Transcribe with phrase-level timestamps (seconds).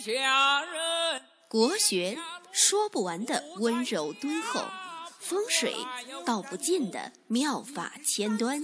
[0.00, 1.20] 下人。
[1.48, 2.16] 国学
[2.52, 4.62] 说不完的温柔敦厚，
[5.18, 5.74] 风水
[6.24, 8.62] 道不尽的妙法千端，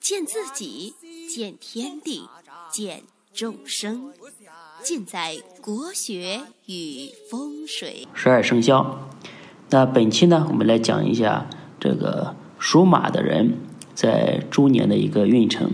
[0.00, 0.94] 见自己，
[1.28, 2.28] 见天地，
[2.70, 3.02] 见
[3.34, 4.12] 众生，
[4.82, 8.06] 尽在国学与风水。
[8.14, 9.08] 十二生肖，
[9.70, 11.46] 那本期呢，我们来讲一下
[11.80, 13.58] 这个属马的人
[13.94, 15.72] 在猪年的一个运程。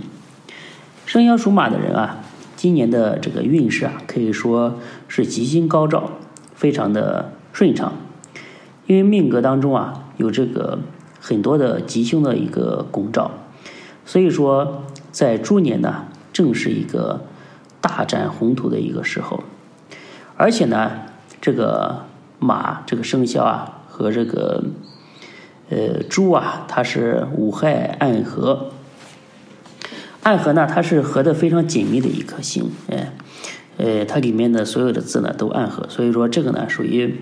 [1.04, 2.24] 生肖属马的人啊，
[2.66, 6.10] 今年的这个运势啊，可以说是吉星高照。
[6.56, 7.92] 非常的顺畅，
[8.86, 10.80] 因为命格当中啊有这个
[11.20, 13.30] 很多的吉凶的一个拱照，
[14.04, 17.20] 所以说在猪年呢正是一个
[17.80, 19.44] 大展宏图的一个时候，
[20.36, 20.90] 而且呢
[21.40, 22.06] 这个
[22.40, 24.64] 马这个生肖啊和这个
[25.68, 28.70] 呃猪啊它是五害暗合，
[30.26, 33.12] 暗合呢它是合的非常紧密的一颗星，哎。
[33.78, 37.14] 呃，它里面的所有的字呢都暗合，所以说这个呢属于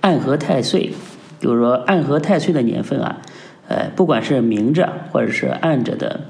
[0.00, 0.92] 暗合太岁，
[1.40, 3.22] 就是说暗合太岁的年份啊，
[3.68, 6.22] 呃，不管是明着或者是暗着的，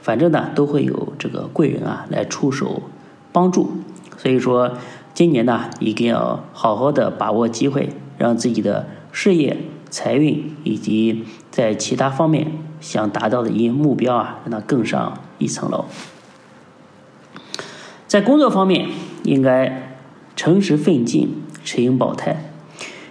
[0.00, 2.82] 反正呢都会有这个贵人啊来出手
[3.30, 3.70] 帮助，
[4.16, 4.72] 所以说
[5.12, 9.58] 今年呢一定要好好的把握机会，让自己的事业、
[9.90, 15.84] 财运以及在其他方面想达到的一些目标啊，让它更上一层楼。
[18.06, 18.88] 在工作方面。
[19.22, 19.98] 应该
[20.34, 22.52] 诚实奋进，持盈保泰。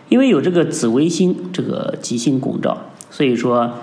[0.09, 2.79] 因为有这个紫微星这个吉星拱照，
[3.11, 3.73] 所以说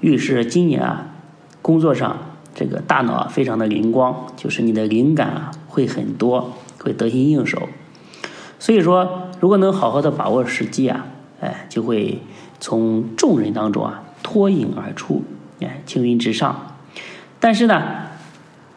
[0.00, 1.14] 预示今年啊，
[1.62, 2.18] 工作上
[2.56, 7.68] 这个大脑啊非常的灵光，就是你的灵感啊会很多，会得心应手。
[8.58, 11.06] 所以说，如果能好好的把握时机啊，
[11.40, 12.18] 哎，就会
[12.60, 15.24] 从众人当中啊脱颖而出，
[15.60, 16.76] 哎，青云直上。
[17.40, 17.82] 但是呢，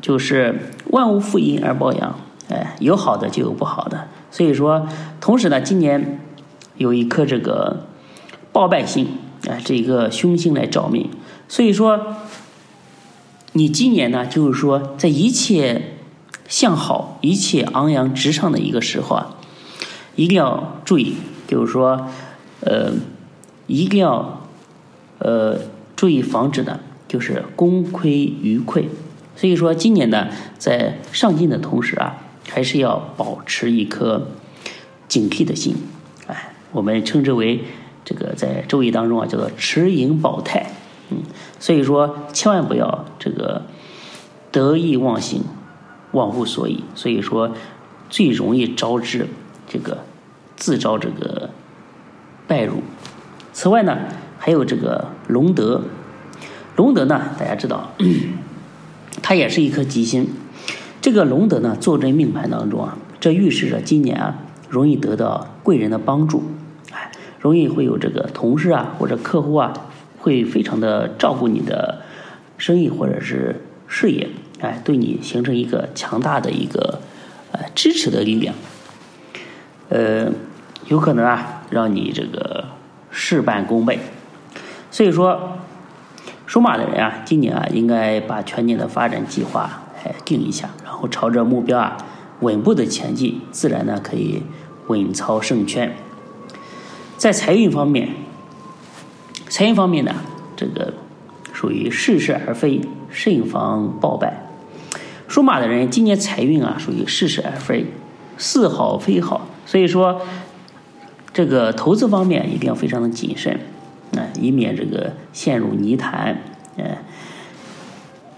[0.01, 2.15] 就是万物负阴而抱阳。
[2.51, 4.87] 哎，有好的就有不好的，所以说，
[5.21, 6.19] 同时呢，今年
[6.77, 7.85] 有一颗这个
[8.51, 9.07] 报败星，
[9.47, 11.11] 哎，这一个凶星来照命，
[11.47, 12.15] 所以说，
[13.53, 15.93] 你今年呢，就是说，在一切
[16.47, 19.35] 向好、一切昂扬直上的一个时候啊，
[20.15, 21.17] 一定要注意，
[21.47, 22.07] 就是说，
[22.61, 22.91] 呃，
[23.69, 24.41] 一定要
[25.19, 25.57] 呃
[25.95, 28.83] 注意防止呢，就是功亏于溃。
[29.37, 32.17] 所以说，今年呢，在上进的同时啊。
[32.51, 34.27] 还是要保持一颗
[35.07, 35.75] 警惕的心，
[36.25, 37.63] 哎，我们称之为
[38.03, 40.71] 这个在周易当中啊，叫做持盈保泰，
[41.11, 41.19] 嗯，
[41.59, 43.67] 所以说千万不要这个
[44.51, 45.43] 得意忘形、
[46.13, 47.53] 忘乎所以，所以说
[48.09, 49.27] 最容易招致
[49.67, 49.99] 这个
[50.55, 51.51] 自招这个
[52.47, 52.81] 败辱。
[53.59, 53.97] 此外呢，
[54.37, 55.81] 还有这个龙德，
[56.77, 57.91] 龙德呢，大家知道，
[59.21, 60.29] 它也是一颗吉星。
[61.01, 64.37] 这个龙德呢，坐镇命盘当中啊，这预示着今年啊，
[64.69, 66.41] 容易得到贵人的帮助，
[66.93, 67.11] 哎，
[67.41, 69.73] 容易会有这个同事啊或者客户啊，
[70.19, 72.03] 会非常的照顾你的
[72.57, 74.29] 生意或者是事业，
[74.61, 77.01] 哎，对你形成一个强大的一个
[77.51, 78.55] 呃支持的力量，
[79.89, 80.31] 呃，
[80.87, 82.63] 有可能啊，让你这个
[83.21, 83.99] 事半功倍。
[84.89, 85.57] 所以说，
[86.45, 89.83] 属马的人啊，今年啊，应该把全年的发展计划。
[90.01, 91.97] 哎，定一下，然后朝着目标啊
[92.39, 94.41] 稳步的前进，自然呢可以
[94.87, 95.93] 稳操胜券。
[97.17, 98.07] 在财运方面，
[99.49, 100.15] 财运方面呢，
[100.55, 100.93] 这个
[101.51, 102.79] 属于似是而非，
[103.11, 104.45] 慎防暴败。
[105.27, 107.85] 属马的人今年财运啊属于似是而非，
[108.37, 110.21] 似好非好，所以说
[111.33, 113.59] 这个投资方面一定要非常的谨慎，
[114.15, 116.37] 啊，以免这个陷入泥潭，
[116.77, 116.97] 嗯。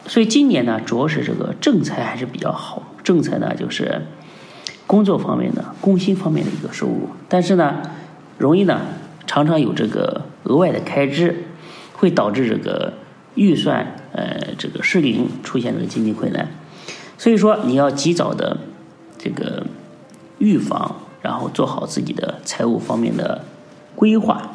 [0.08, 2.84] 所以今年呢，主要是这个正财还是比较好。
[3.04, 4.02] 正财呢，就是
[4.86, 7.08] 工作方面的、工薪方面的一个收入。
[7.30, 7.78] 但是呢，
[8.38, 8.82] 容易呢，
[9.26, 11.46] 常常有这个额外的开支，
[11.94, 12.94] 会导致这个
[13.36, 16.50] 预算呃这个失灵，出现这个经济困难。
[17.18, 18.58] 所以说，你要及早的
[19.18, 19.66] 这个
[20.40, 23.46] 预防，然后做好自己的财务方面的
[23.96, 24.52] 规划。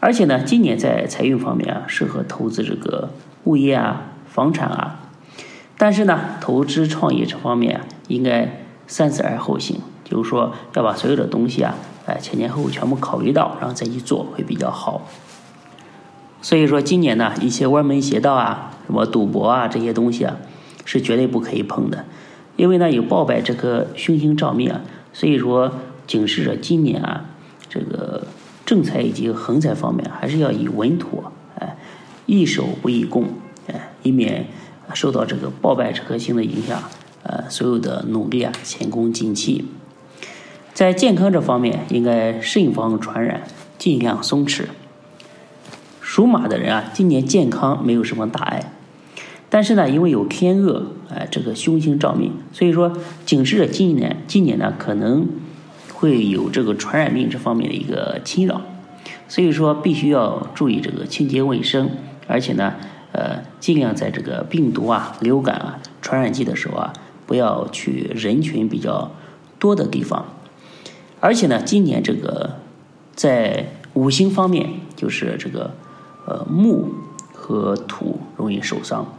[0.00, 3.10] 而且呢，今年在财运方面啊，适合投资这个
[3.44, 4.02] 物业啊。
[4.28, 5.00] 房产啊，
[5.76, 11.74] 但是呢，投资创业这方面啊，应该三思而后行，就是说要把所有的东西啊，
[12.06, 15.08] 哎，前前后后全部考虑到，然后再去做会比较好。
[16.40, 20.36] 所以说，今年呢，一些歪门邪道啊，什么赌博啊这些东西啊，
[20.84, 22.04] 是绝对不可以碰的，
[22.54, 25.72] 因为呢有暴败这颗凶星照命啊，所以说
[26.08, 27.26] 警示着今年啊，
[27.68, 28.26] 这个
[28.66, 31.76] 正财以及横财方面还是要以稳妥，哎，
[32.26, 33.26] 易守不易攻
[33.68, 33.90] 哎。
[34.02, 34.46] 以免
[34.94, 36.82] 受到这个暴败这颗星的影响，
[37.24, 39.66] 呃，所有的努力啊前功尽弃。
[40.72, 43.42] 在健康这方面，应该慎防传染，
[43.76, 44.66] 尽量松弛。
[46.00, 48.72] 属马的人啊，今年健康没有什么大碍，
[49.50, 52.96] 但是呢，因为有天厄，哎，这个凶星照命，所以说
[53.26, 55.26] 警示着今年，今年呢可能
[55.98, 58.60] 会有这个传染病这方面的一个侵扰，
[59.26, 61.90] 所以说必须要注意这个清洁卫生，
[62.28, 62.74] 而且呢，
[63.10, 66.92] 呃，尽量在这个病毒啊、流感啊、传染季的时候啊，
[67.26, 69.10] 不要去人群比较
[69.58, 70.24] 多的地方，
[71.18, 72.58] 而且呢，今年这个
[73.14, 75.74] 在五行方面，就是这个。
[76.30, 76.90] 呃，木
[77.32, 79.14] 和土容易受伤，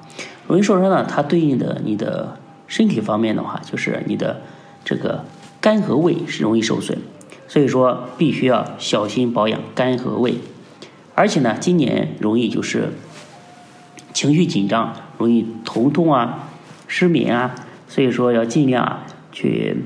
[0.48, 2.38] 容易受伤呢，它对应的你的
[2.68, 4.42] 身体方面的话，就是你的
[4.86, 5.26] 这个
[5.62, 6.98] 肝和胃是容易受损，
[7.48, 10.36] 所以说必须要小心保养肝和胃。
[11.16, 12.94] 而且呢，今年容易就是
[14.14, 16.50] 情绪紧张，容易头痛啊、
[16.88, 17.56] 失眠啊，
[17.88, 19.78] 所以说要尽量啊去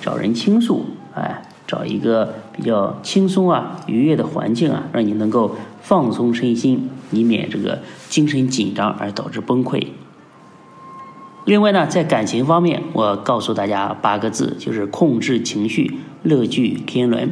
[0.00, 1.42] 找人倾诉，哎。
[1.68, 9.84] 找一个比较轻松啊、愉悦的环境啊，让你能够放松身心，以免这个精神紧张而导致崩溃。
[11.46, 17.30] 另外呢，在感情方面，我告诉大家八个字，就是控制情绪，乐聚天伦。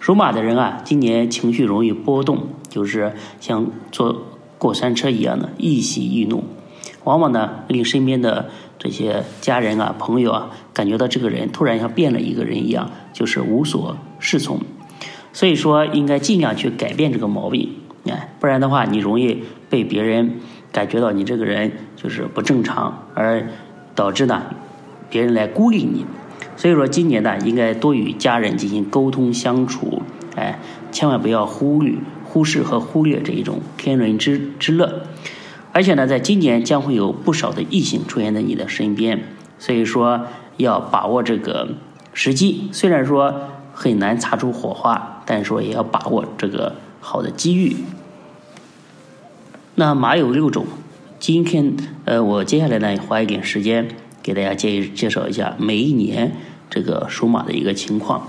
[0.00, 4.22] 属马的人啊，今年情绪容易波动，就是像坐
[4.56, 6.42] 过山车一样的易喜易怒，
[7.04, 8.48] 往往呢令身边的。
[8.76, 14.60] 这些家人啊、朋友啊，感觉到这个人突然像变了一个人一样，就是无所适从。
[15.32, 17.70] 所以说，应该尽量去改变这个毛病，
[18.06, 20.38] 哎，不然的话，你容易被别人
[20.74, 23.48] 感觉到你这个人就是不正常，而
[23.94, 24.42] 导致呢，
[25.08, 26.04] 别人来孤立你。
[26.56, 30.02] 所以说，今年呢，应该多与家人进行沟通相处，
[30.34, 30.58] 哎，
[30.90, 31.94] 千万不要忽略、
[32.24, 35.02] 忽视和忽略这一种天伦之之乐。
[35.70, 39.22] 而且呢，在今年将会有不少的异性出现在你的身边，
[39.60, 41.68] 所以说要把握这个
[42.12, 42.68] 时机。
[42.72, 43.32] 虽然说
[43.72, 47.76] 很难擦出火花，但是说也要把握这个好的机遇。
[49.76, 50.66] 那马有六种，
[51.18, 51.74] 今天
[52.04, 53.88] 呃，我接下来呢花一点时间
[54.22, 56.36] 给大家介介绍一下每一年
[56.70, 58.28] 这个属马的一个情况。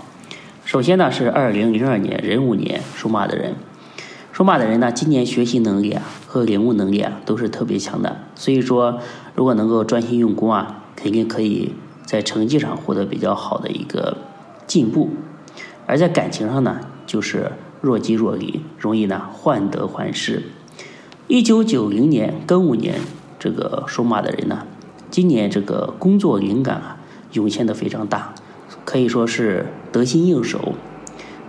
[0.63, 3.53] 首先呢是二零零二年壬午年属马的人。
[4.31, 8.99] 属马的人呢，今年学习能力啊和领悟能力啊都是特别强的，所以说
[9.35, 11.73] 如果能够专心用功啊，肯定可以
[12.05, 14.17] 在成绩上获得比较好的一个
[14.65, 15.11] 进步。
[15.85, 17.51] 而在感情上呢，就是
[17.81, 20.41] 若即若离，容易呢患得患失。
[21.27, 22.99] 一九九零年庚午年，
[23.39, 24.67] 这个属马的人呢，
[25.09, 26.97] 今年这个工作灵感啊
[27.31, 28.35] 涌现的非常大，
[28.85, 30.73] 可以说是得心应手。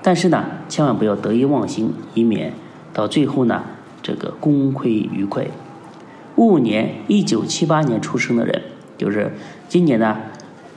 [0.03, 2.55] 但是呢，千万不要得意忘形，以免。
[2.95, 3.65] 到最后呢，
[4.03, 5.49] 这个功亏一篑。
[6.37, 8.63] 戊午年，一九七八年出生的人，
[8.97, 9.37] 就是
[9.69, 10.17] 今年呢，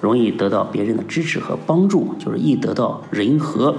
[0.01, 3.77] 容易得到别人的支持和帮助，就是易得到人和。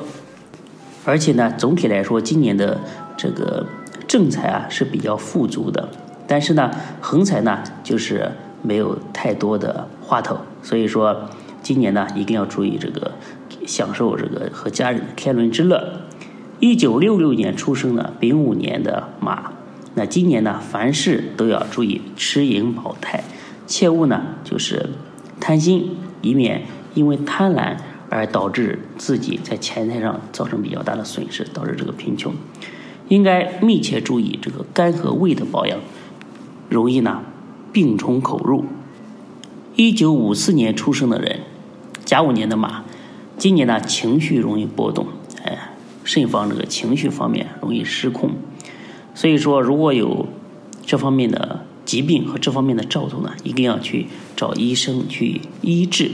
[1.04, 2.80] 而且呢，总体来说，今年的
[3.18, 3.66] 这个
[4.10, 5.88] 正财啊是比较富足的，
[6.26, 6.68] 但是呢，
[7.00, 8.28] 横财呢就是
[8.60, 11.30] 没有太多的花头，所以说
[11.62, 13.12] 今年呢一定要注意这个
[13.68, 16.00] 享受这个和家人的天伦之乐。
[16.58, 19.52] 一九六六年出生的丙午年的马，
[19.94, 23.22] 那今年呢，凡事都要注意持盈保泰，
[23.68, 24.90] 切勿呢就是
[25.38, 26.62] 贪心，以免
[26.94, 27.76] 因为贪婪
[28.08, 32.34] 而导致自己在钱财上造成比较大的损失，导致这个贫穷。
[33.10, 35.78] 应该密切注意这个肝和胃的保养，
[36.68, 37.22] 容易呢
[37.72, 38.64] 病从口入。
[39.74, 41.40] 一九五四年出生的人，
[42.04, 42.84] 甲午年的马，
[43.36, 45.08] 今年呢情绪容易波动。
[45.44, 45.58] 哎
[46.04, 48.30] 慎防这个情绪方面容易失控，
[49.14, 50.26] 所以说如果有
[50.84, 56.10] 这方面的疾病和这方面的兆头呢，一定要去找医生去医治。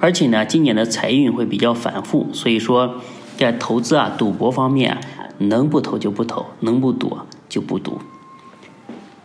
[0.00, 2.96] 而且呢，今年的财运会比较反复，所以说
[3.36, 4.98] 在投资啊、赌博方面，
[5.38, 7.98] 能不投就不投，能不赌就不赌。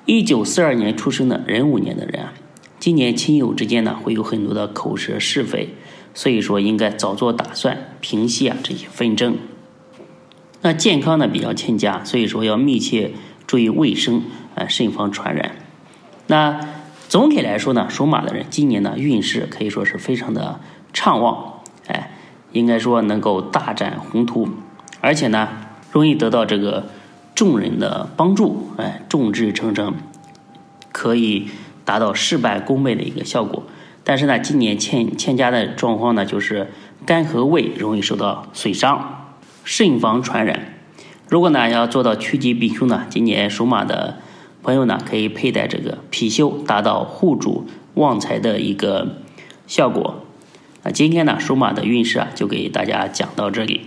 [0.06, 2.34] 一九四二年出生的壬午年的人啊，
[2.80, 5.76] 今年亲友之间呢会有很多的口舌是非。
[6.16, 9.38] 所以说，应该早做打算，平息啊这些纷争。
[10.62, 13.12] 那健康呢比较欠佳，所以说要密切
[13.46, 14.24] 注意卫生，
[14.56, 15.52] 呃，慎防传染。
[16.26, 16.60] 那
[17.08, 20.60] 总体来说呢，属马的人今年呢运势可以说是非常的
[20.92, 22.12] 畅旺，哎，
[22.52, 24.50] 应该说能够大展宏图，
[25.00, 25.48] 而且呢
[25.92, 26.86] 容易得到这个
[27.36, 29.96] 众人的帮助，哎，众志成城，
[30.92, 31.48] 可以
[31.86, 33.64] 达到事半功倍的一个效果。
[34.04, 36.72] 但是呢，今年欠欠佳的状况呢，就是
[37.06, 40.74] 肝和胃容易受到损伤，慎防传染。
[41.28, 44.18] 如果呢要做到趋吉避凶呢，今年属马的
[44.64, 49.18] 朋友呢可以佩戴这个貔貅，达到护主旺财的一个
[49.68, 50.24] 效果。
[50.84, 53.82] 那今天呢，属马的运势啊，就给大家讲到这里。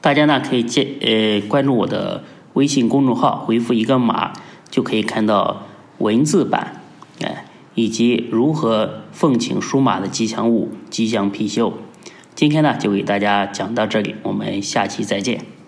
[0.00, 4.32] 大家呢可以接呃关注我的微信公众号，回复一个码
[4.70, 5.66] 就可以看到
[5.98, 6.80] 文字版，
[7.22, 11.72] 哎，以及如何奉请属马的吉祥物吉祥貔貅。
[12.34, 15.59] 今天呢就给大家讲到这里，我们下期再见。